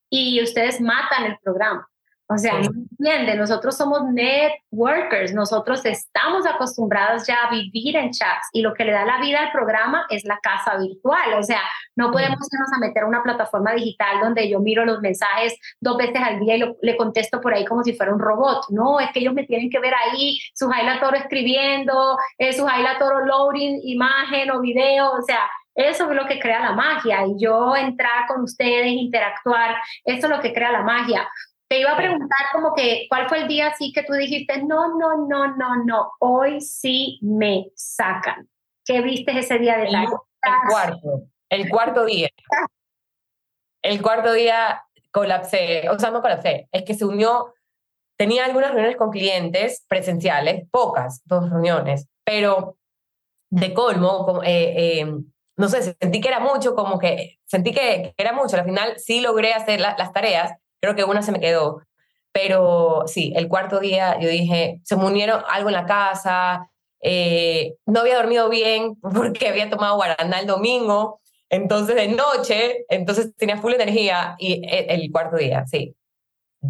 [0.09, 1.87] y ustedes matan el programa.
[2.27, 8.49] O sea, no entiende, nosotros somos networkers, nosotros estamos acostumbrados ya a vivir en chats
[8.51, 11.35] y lo que le da la vida al programa es la casa virtual.
[11.37, 11.61] O sea,
[11.95, 15.97] no podemos irnos a meter a una plataforma digital donde yo miro los mensajes dos
[15.97, 18.65] veces al día y le contesto por ahí como si fuera un robot.
[18.69, 20.67] No, es que ellos me tienen que ver ahí, su
[20.99, 22.65] Toro escribiendo, eh, su
[22.97, 25.41] Toro loading imagen o video, o sea,
[25.75, 30.29] eso es lo que crea la magia y yo entrar con ustedes, interactuar, eso es
[30.29, 31.27] lo que crea la magia.
[31.67, 34.97] Te iba a preguntar como que, ¿cuál fue el día así que tú dijiste, no,
[34.97, 38.47] no, no, no, no, hoy sí me sacan?
[38.85, 40.07] ¿Qué viste ese día de el, el
[40.69, 42.29] cuarto, el cuarto día.
[43.81, 47.53] El cuarto día colapsé, o sea, no colapsé, es que se unió,
[48.17, 52.77] tenía algunas reuniones con clientes presenciales, pocas, dos reuniones, pero
[53.49, 55.15] de colmo, eh, eh,
[55.57, 59.21] no sé, sentí que era mucho, como que sentí que, era mucho, al final sí
[59.21, 60.51] logré hacer las tareas,
[60.85, 61.81] creo que una se me quedó.
[62.31, 66.69] Pero sí, el cuarto día yo dije, se me unieron algo en la casa,
[67.01, 73.35] eh, no había dormido bien porque había tomado guaraná el domingo, entonces de noche, entonces
[73.35, 75.95] tenía full energía y e, el, cuarto día, sí.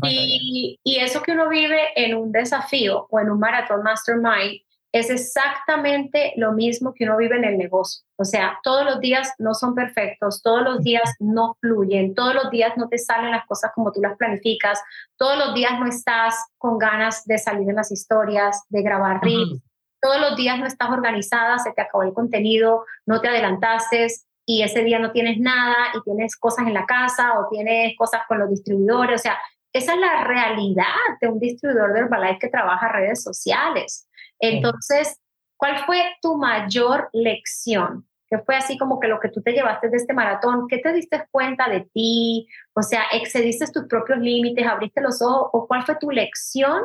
[0.03, 4.61] y, y, eso que uno vive en un desafío o en un maratón mastermind
[4.95, 8.05] es exactamente lo mismo que uno vive en el negocio.
[8.15, 12.49] O sea, todos los días no son perfectos, todos los días no fluyen, todos los
[12.49, 14.81] días no te salen las cosas como tú las planificas,
[15.17, 19.61] todos los días no estás con ganas de salir en las historias, de grabar reels,
[20.01, 24.07] todos los días no estás organizada, se te acabó el contenido, no te adelantaste
[24.45, 28.21] y ese día no tienes nada y tienes cosas en la casa o tienes cosas
[28.29, 29.19] con los distribuidores.
[29.19, 29.37] O sea,
[29.73, 30.85] esa es la realidad
[31.19, 34.07] de un distribuidor de Herbalife que trabaja redes sociales.
[34.39, 35.19] Entonces,
[35.57, 38.05] ¿cuál fue tu mayor lección?
[38.27, 40.67] ¿Qué fue así como que lo que tú te llevaste de este maratón?
[40.67, 42.47] ¿Qué te diste cuenta de ti?
[42.73, 44.65] O sea, ¿excediste tus propios límites?
[44.65, 45.49] ¿Abriste los ojos?
[45.53, 46.81] ¿O cuál fue tu lección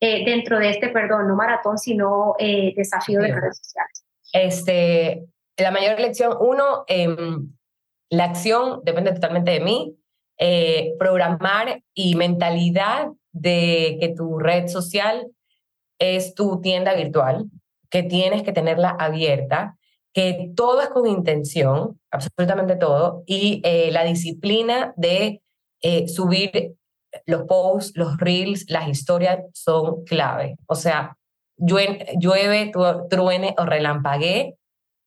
[0.00, 4.04] eh, dentro de este, perdón, no maratón, sino eh, desafío de redes sociales?
[4.32, 7.52] Este, la mayor lección, uno, em,
[8.10, 9.96] la acción depende totalmente de mí.
[10.38, 15.28] Eh, programar y mentalidad de que tu red social
[16.04, 17.46] es tu tienda virtual,
[17.90, 19.76] que tienes que tenerla abierta,
[20.12, 25.42] que todo es con intención, absolutamente todo, y eh, la disciplina de
[25.82, 26.74] eh, subir
[27.26, 30.56] los posts, los reels, las historias son clave.
[30.66, 31.16] O sea,
[31.56, 32.72] llueve,
[33.10, 34.56] truene o relampaguee,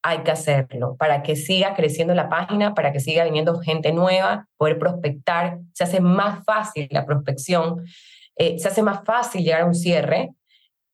[0.04, 4.48] hay que hacerlo para que siga creciendo la página, para que siga viniendo gente nueva,
[4.56, 7.84] poder prospectar, se hace más fácil la prospección,
[8.38, 10.32] eh, se hace más fácil llegar a un cierre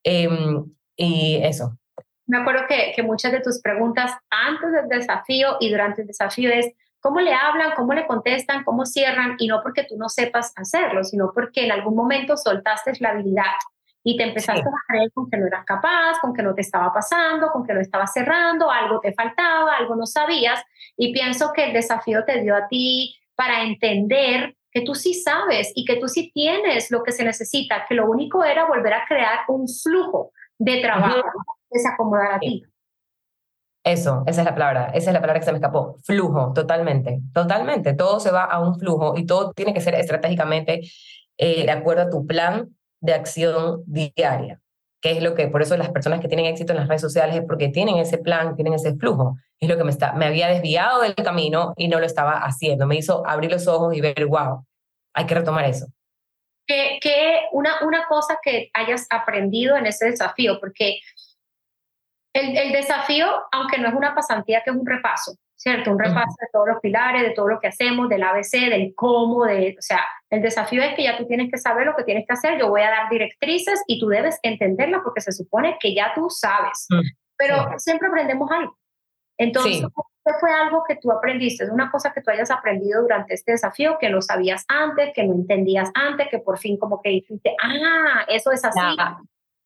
[0.03, 1.77] Em, y eso.
[2.25, 6.51] Me acuerdo que, que muchas de tus preguntas antes del desafío y durante el desafío
[6.51, 6.71] es
[7.03, 11.03] cómo le hablan, cómo le contestan, cómo cierran, y no porque tú no sepas hacerlo,
[11.03, 13.51] sino porque en algún momento soltaste la habilidad
[14.03, 16.93] y te empezaste a creer con que no eras capaz, con que no te estaba
[16.93, 20.63] pasando, con que no estaba cerrando, algo te faltaba, algo no sabías,
[20.95, 25.71] y pienso que el desafío te dio a ti para entender que tú sí sabes
[25.75, 29.05] y que tú sí tienes lo que se necesita, que lo único era volver a
[29.07, 31.21] crear un flujo de trabajo
[31.69, 32.63] que se acomodara a ti.
[33.83, 35.97] Eso, esa es la palabra, esa es la palabra que se me escapó.
[36.03, 37.93] Flujo, totalmente, totalmente.
[37.93, 40.81] Todo se va a un flujo y todo tiene que ser estratégicamente
[41.37, 42.69] eh, de acuerdo a tu plan
[43.01, 44.61] de acción diaria,
[45.03, 47.35] que es lo que, por eso las personas que tienen éxito en las redes sociales
[47.35, 49.35] es porque tienen ese plan, tienen ese flujo.
[49.59, 52.87] Es lo que me, está, me había desviado del camino y no lo estaba haciendo.
[52.87, 54.65] Me hizo abrir los ojos y ver, wow,
[55.13, 55.87] hay que retomar eso.
[56.65, 57.01] Que,
[57.51, 61.01] una, una cosa que hayas aprendido en ese desafío, porque
[62.33, 65.91] el, el, desafío, aunque no es una pasantía, que es un repaso, ¿cierto?
[65.91, 69.45] Un repaso de todos los pilares, de todo lo que hacemos, del ABC, del cómo,
[69.45, 72.25] de, o sea, el desafío es que ya tú tienes que saber lo que tienes
[72.27, 75.95] que hacer, yo voy a dar directrices y tú debes entenderlas porque se supone que
[75.95, 76.99] ya tú sabes, mm,
[77.37, 78.77] pero siempre aprendemos algo.
[79.37, 79.87] Entonces,
[80.25, 81.63] ¿qué fue algo que tú aprendiste?
[81.63, 85.23] Es una cosa que tú hayas aprendido durante este desafío que no sabías antes, que
[85.23, 88.79] no entendías antes, que por fin como que dijiste, ah, eso es así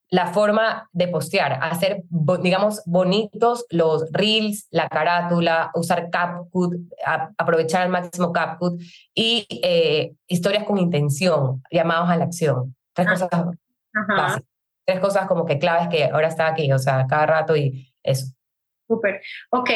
[0.09, 2.03] la forma de postear, hacer,
[2.41, 6.75] digamos, bonitos los reels, la carátula, usar CapCut,
[7.37, 8.81] aprovechar al máximo CapCut
[9.13, 12.75] y eh, historias con intención, llamados a la acción.
[12.93, 13.29] Tres cosas
[14.07, 14.43] básicas.
[14.85, 18.33] Tres cosas como que claves que ahora está aquí, o sea, cada rato y eso.
[18.87, 19.21] Súper.
[19.49, 19.69] Ok,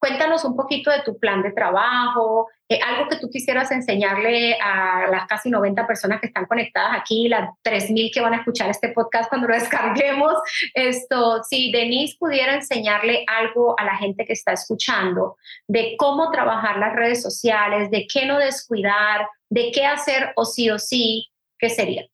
[0.00, 5.08] Cuéntanos un poquito de tu plan de trabajo, eh, algo que tú quisieras enseñarle a
[5.10, 8.90] las casi 90 personas que están conectadas aquí, las 3.000 que van a escuchar este
[8.90, 10.34] podcast cuando lo descarguemos.
[10.72, 16.78] Esto, si Denise pudiera enseñarle algo a la gente que está escuchando de cómo trabajar
[16.78, 21.28] las redes sociales, de qué no descuidar, de qué hacer o sí o sí,
[21.58, 22.06] ¿qué sería?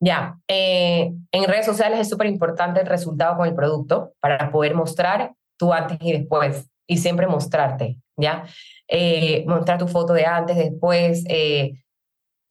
[0.00, 4.74] Ya, eh, en redes sociales es súper importante el resultado con el producto para poder
[4.74, 8.44] mostrar tú antes y después, y siempre mostrarte, ¿ya?
[8.88, 11.82] Eh, mostrar tu foto de antes, después, eh,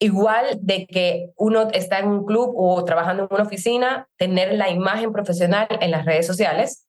[0.00, 4.70] igual de que uno está en un club o trabajando en una oficina, tener la
[4.70, 6.86] imagen profesional en las redes sociales.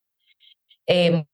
[0.86, 1.24] Eh,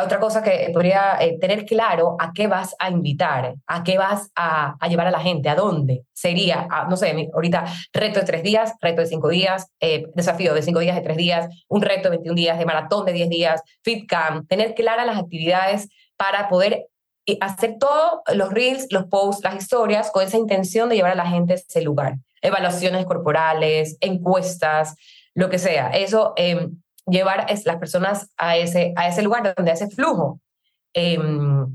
[0.00, 4.30] otra cosa que podría eh, tener claro a qué vas a invitar, a qué vas
[4.34, 8.72] a, llevar a la gente, a dónde sería, no sé, ahorita reto de tres días,
[8.80, 12.16] reto de cinco días, eh, desafío de cinco días, de tres días, un reto de
[12.16, 16.86] 21 días, de maratón de 10 días, FitCamp, tener claras las actividades para poder
[17.26, 21.16] eh, hacer todos los reels, los posts, las historias con esa intención de llevar a
[21.16, 22.16] la gente a ese lugar.
[22.40, 24.96] Evaluaciones corporales, encuestas,
[25.34, 25.90] lo que sea.
[25.90, 30.40] Eso em, llevar a las personas a ese, a ese lugar donde hace flujo.
[30.94, 31.66] Em,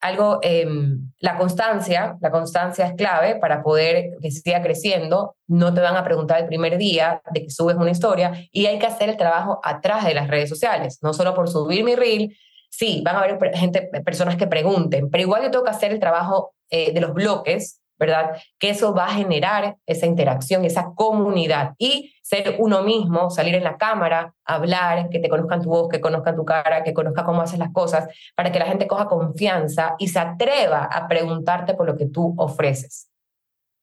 [0.00, 5.36] algo, em, la constancia, la constancia es clave para poder que siga creciendo.
[5.46, 8.78] No te van a preguntar el primer día de que subes una historia y hay
[8.78, 12.34] que hacer el trabajo atrás de las redes sociales, no solo por subir mi reel.
[12.70, 16.00] Sí, van a haber gente, personas que pregunten, pero igual yo tengo que hacer el
[16.00, 18.42] trabajo eh, de los bloques ¿verdad?
[18.58, 23.62] Que eso va a generar esa interacción, esa comunidad y ser uno mismo, salir en
[23.62, 27.42] la cámara, hablar, que te conozcan tu voz, que conozcan tu cara, que conozcan cómo
[27.42, 31.86] haces las cosas, para que la gente coja confianza y se atreva a preguntarte por
[31.86, 33.10] lo que tú ofreces.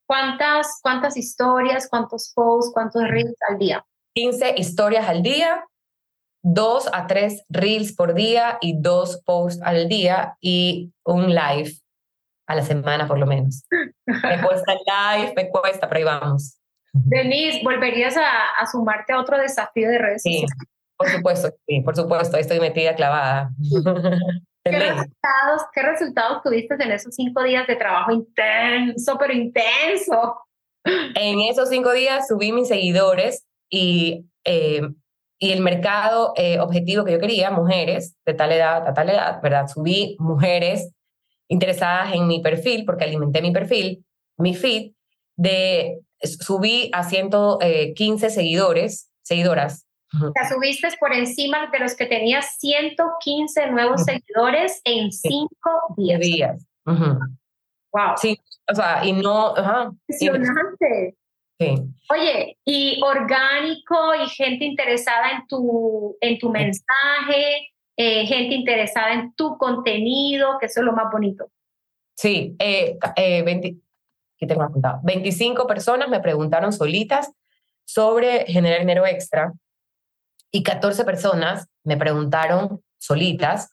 [0.07, 3.85] ¿Cuántas, cuántas historias, cuántos posts, cuántos reels al día?
[4.15, 5.63] 15 historias al día,
[6.41, 11.71] dos a tres reels por día y dos posts al día y un live
[12.47, 13.63] a la semana por lo menos.
[14.05, 16.57] Me cuesta el live, me cuesta, pero ahí vamos.
[16.93, 20.45] Denise, ¿volverías a, sumarte a otro desafío de redes sí,
[20.97, 23.51] Por supuesto, sí, por supuesto, estoy metida clavada.
[24.63, 30.41] ¿Qué resultados, ¿Qué resultados tuviste en esos cinco días de trabajo intenso, pero intenso?
[30.83, 34.81] En esos cinco días subí mis seguidores y, eh,
[35.39, 39.41] y el mercado eh, objetivo que yo quería, mujeres de tal edad a tal edad,
[39.41, 39.67] ¿verdad?
[39.67, 40.91] Subí mujeres
[41.47, 44.05] interesadas en mi perfil, porque alimenté mi perfil,
[44.37, 44.91] mi feed,
[45.35, 49.85] de, subí a 115 seguidores, seguidoras.
[50.13, 56.19] O sea, subiste por encima de los que tenías 115 nuevos seguidores en cinco días.
[56.19, 56.65] días.
[56.85, 58.15] Wow.
[58.15, 59.53] Sí, o sea, y no...
[60.07, 61.15] Impresionante.
[61.59, 61.75] Sí.
[62.09, 69.33] Oye, y orgánico y gente interesada en tu, en tu mensaje, eh, gente interesada en
[69.33, 71.49] tu contenido, que eso es lo más bonito.
[72.15, 73.75] Sí, eh, eh
[74.47, 74.99] tengo apuntado.
[75.03, 77.31] 25 personas me preguntaron solitas
[77.85, 79.51] sobre generar dinero extra
[80.51, 83.69] y 14 personas me preguntaron solitas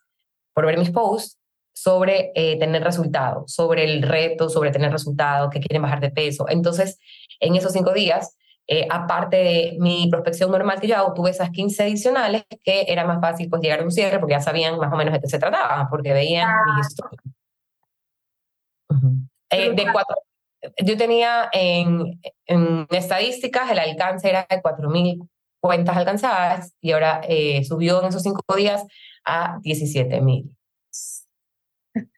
[0.55, 1.39] por ver mis posts
[1.75, 6.47] sobre eh, tener resultados, sobre el reto, sobre tener resultados, que quieren bajar de peso.
[6.49, 6.99] Entonces,
[7.41, 11.51] en esos cinco días, eh, aparte de mi prospección normal que yo hago, tuve esas
[11.51, 14.93] 15 adicionales que era más fácil pues, llegar a un cierre porque ya sabían más
[14.93, 17.21] o menos de qué se trataba, porque veían mi historia.
[19.51, 20.17] Eh, de cuatro,
[20.83, 25.29] yo tenía en, en, estadísticas el alcance era de 4.000
[25.61, 28.85] cuentas alcanzadas y ahora eh, subió en esos cinco días
[29.25, 30.51] a 17.000.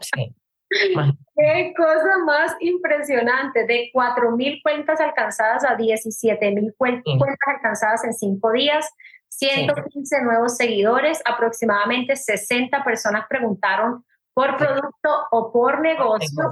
[0.00, 0.34] Sí.
[1.36, 7.14] Qué cosa más impresionante, de 4.000 cuentas alcanzadas a 17.000 cuentas
[7.46, 8.88] alcanzadas en cinco días,
[9.28, 16.50] 115 nuevos seguidores, aproximadamente 60 personas preguntaron por producto o por negocio.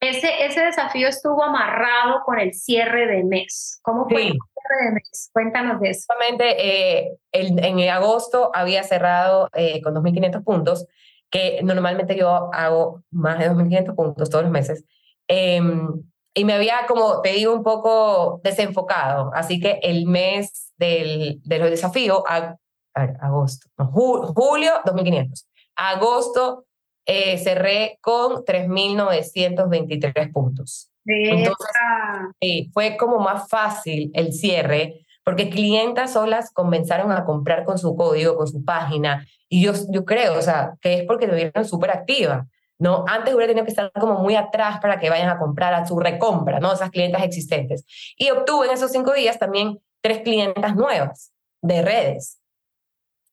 [0.00, 3.78] Ese, ese desafío estuvo amarrado con el cierre de mes.
[3.82, 5.30] ¿Cómo fue el cierre de mes?
[5.32, 6.06] Cuéntanos de eso.
[6.40, 10.86] Eh, en agosto había cerrado eh, con 2.500 puntos
[11.30, 14.84] que normalmente yo hago más de 2.500 puntos todos los meses.
[15.28, 16.02] Em,
[16.34, 19.30] y me había, como te digo, un poco desenfocado.
[19.34, 22.22] Así que el mes del, de los desafíos,
[22.94, 25.46] agosto, julio, 2.500.
[25.76, 26.66] Agosto
[27.06, 30.90] eh, cerré con 3.923 puntos.
[31.04, 37.94] Entonces, fue como más fácil el cierre porque clientas solas comenzaron a comprar con su
[37.96, 41.90] código, con su página, y yo, yo creo, o sea, que es porque tuvieron súper
[41.90, 42.46] activa,
[42.78, 43.04] ¿no?
[43.06, 45.98] Antes hubiera tenido que estar como muy atrás para que vayan a comprar a su
[45.98, 46.72] recompra, ¿no?
[46.72, 47.84] Esas clientas existentes.
[48.16, 52.40] Y obtuve en esos cinco días también tres clientas nuevas de redes,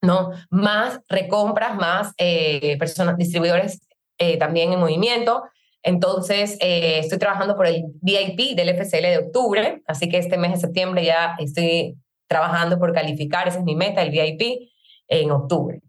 [0.01, 0.31] ¿no?
[0.49, 5.43] Más recompras, más eh, personas, distribuidores eh, también en movimiento,
[5.83, 10.51] entonces, eh, estoy trabajando por el VIP del FCL de octubre, así que este mes
[10.51, 11.95] de septiembre ya estoy
[12.27, 14.69] trabajando por calificar, esa es mi meta, el VIP,
[15.07, 15.81] en octubre.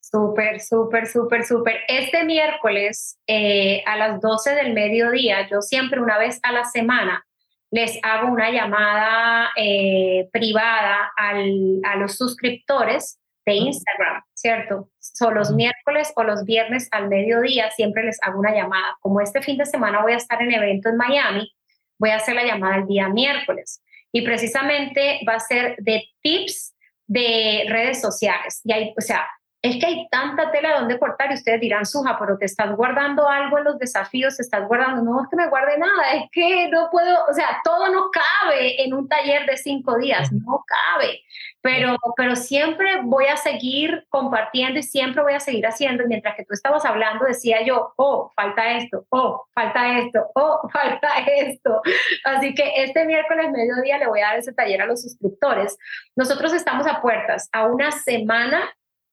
[0.00, 1.76] Súper, súper, súper, súper.
[1.86, 7.24] Este miércoles eh, a las 12 del mediodía, yo siempre una vez a la semana
[7.70, 14.90] les hago una llamada eh, privada al, a los suscriptores de Instagram, ¿cierto?
[15.18, 18.96] Son los miércoles o los viernes al mediodía, siempre les hago una llamada.
[19.00, 21.52] Como este fin de semana voy a estar en evento en Miami,
[21.98, 23.82] voy a hacer la llamada el día miércoles.
[24.12, 26.72] Y precisamente va a ser de tips
[27.08, 28.60] de redes sociales.
[28.62, 29.26] Y ahí, o sea,
[29.60, 33.28] es que hay tanta tela donde cortar y ustedes dirán, Suja, pero te estás guardando
[33.28, 36.68] algo en los desafíos, te estás guardando, no es que me guarde nada, es que
[36.68, 41.22] no puedo, o sea, todo no cabe en un taller de cinco días, no cabe,
[41.60, 46.44] pero, pero siempre voy a seguir compartiendo y siempre voy a seguir haciendo, mientras que
[46.44, 51.82] tú estabas hablando decía yo, oh, falta esto, oh, falta esto, oh, falta esto.
[52.24, 55.76] Así que este miércoles mediodía le voy a dar ese taller a los suscriptores.
[56.14, 58.62] Nosotros estamos a puertas, a una semana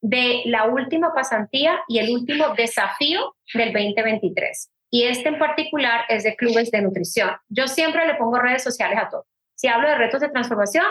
[0.02, 4.72] de la última pasantía y el último desafío del 2023.
[4.92, 7.32] Y este en particular es de clubes de nutrición.
[7.50, 9.26] Yo siempre le pongo redes sociales a todo.
[9.56, 10.86] Si hablo de retos de transformación,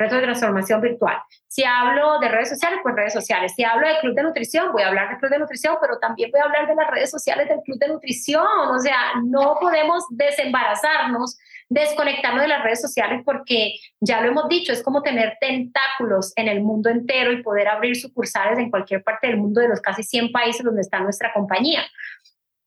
[0.00, 1.18] retos de transformación virtual.
[1.46, 3.52] Si hablo de redes sociales, pues redes sociales.
[3.54, 6.30] Si hablo de club de nutrición, voy a hablar del club de nutrición, pero también
[6.30, 8.46] voy a hablar de las redes sociales del club de nutrición.
[8.70, 11.38] O sea, no podemos desembarazarnos,
[11.70, 16.48] desconectarnos de las redes sociales porque ya lo hemos dicho, es como tener tentáculos en
[16.48, 20.02] el mundo entero y poder abrir sucursales en cualquier parte del mundo de los casi
[20.02, 21.86] 100 países donde está nuestra compañía.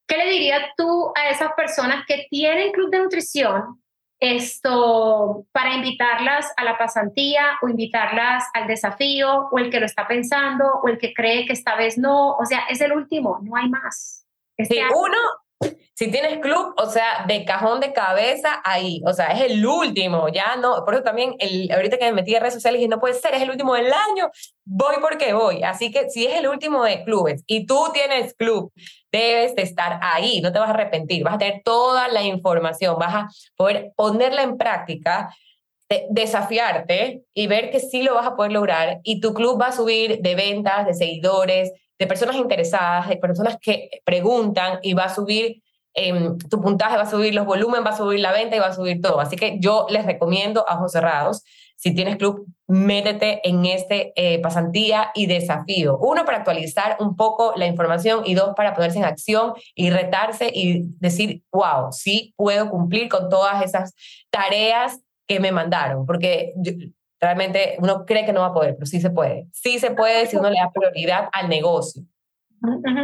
[0.07, 3.81] ¿Qué le dirías tú a esas personas que tienen club de nutrición,
[4.19, 10.07] esto para invitarlas a la pasantía o invitarlas al desafío o el que lo está
[10.07, 13.57] pensando o el que cree que esta vez no, o sea, es el último, no
[13.57, 14.25] hay más.
[14.55, 15.17] Este uno,
[15.95, 20.27] si tienes club, o sea, de cajón de cabeza ahí, o sea, es el último,
[20.27, 22.99] ya no, por eso también el, ahorita que me metí en redes sociales y no
[22.99, 24.29] puede ser, es el último del año,
[24.65, 28.73] voy porque voy, así que si es el último de clubes y tú tienes club,
[29.11, 32.97] debes de estar ahí, no te vas a arrepentir, vas a tener toda la información,
[32.97, 35.29] vas a poder ponerla en práctica
[36.09, 39.71] desafiarte y ver que sí lo vas a poder lograr y tu club va a
[39.71, 45.13] subir de ventas, de seguidores, de personas interesadas, de personas que preguntan y va a
[45.13, 45.63] subir
[45.95, 48.67] Em, tu puntaje va a subir, los volúmenes va a subir la venta y va
[48.67, 49.19] a subir todo.
[49.19, 51.43] Así que yo les recomiendo a ojos cerrados,
[51.75, 55.97] si tienes club, métete en este eh, pasantía y desafío.
[55.99, 60.49] Uno, para actualizar un poco la información y dos, para ponerse en acción y retarse
[60.51, 63.93] y decir, wow, sí puedo cumplir con todas esas
[64.31, 66.53] tareas que me mandaron, porque
[67.23, 69.47] realmente uno cree que no va a poder, pero sí se puede.
[69.51, 72.03] Sí se puede si uno le da prioridad al negocio.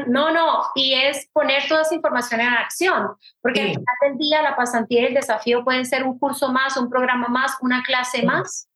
[0.07, 3.09] No, no, y es poner toda esa información en acción,
[3.41, 6.77] porque al final del día la pasantía y el desafío pueden ser un curso más,
[6.77, 8.69] un programa más, una clase más,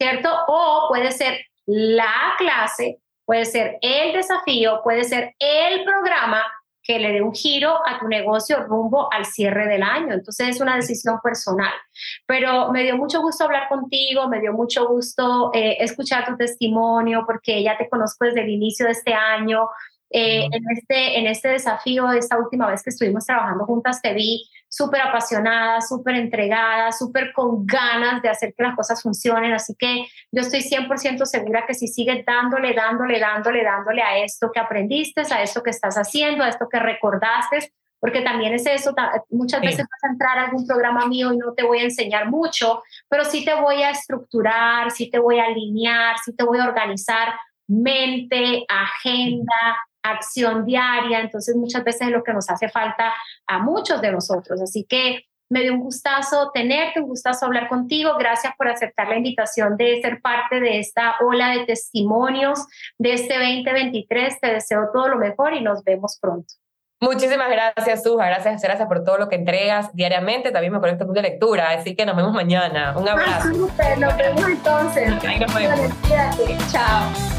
[0.00, 0.28] ¿cierto?
[0.48, 6.42] O puede ser la clase, puede ser el desafío, puede ser el programa
[6.86, 10.14] que le dé un giro a tu negocio rumbo al cierre del año.
[10.14, 11.72] Entonces es una decisión personal.
[12.26, 17.24] Pero me dio mucho gusto hablar contigo, me dio mucho gusto eh, escuchar tu testimonio,
[17.26, 19.68] porque ya te conozco desde el inicio de este año.
[20.10, 24.48] Eh, en, este, en este desafío, esta última vez que estuvimos trabajando juntas, te vi
[24.68, 29.52] súper apasionada, súper entregada, súper con ganas de hacer que las cosas funcionen.
[29.52, 34.50] Así que yo estoy 100% segura que si sigues dándole, dándole, dándole, dándole a esto
[34.52, 38.94] que aprendiste, a esto que estás haciendo, a esto que recordaste, porque también es eso,
[39.30, 42.28] muchas veces vas a entrar a algún programa mío y no te voy a enseñar
[42.28, 46.58] mucho, pero sí te voy a estructurar, sí te voy a alinear, sí te voy
[46.58, 47.34] a organizar
[47.66, 49.76] mente, agenda,
[50.10, 53.12] acción diaria, entonces muchas veces es lo que nos hace falta
[53.46, 54.60] a muchos de nosotros.
[54.60, 58.16] Así que me dio un gustazo tenerte, un gustazo hablar contigo.
[58.18, 62.66] Gracias por aceptar la invitación de ser parte de esta ola de testimonios
[62.98, 64.40] de este 2023.
[64.40, 66.54] Te deseo todo lo mejor y nos vemos pronto.
[66.98, 68.26] Muchísimas gracias, Suja.
[68.26, 70.50] Gracias, gracias por todo lo que entregas diariamente.
[70.50, 72.96] También me conecto con de lectura, así que nos vemos mañana.
[72.96, 73.48] Un ah, abrazo.
[73.48, 75.24] nos vemos entonces.
[75.24, 75.78] Ahí nos vemos.
[76.72, 77.35] Chao.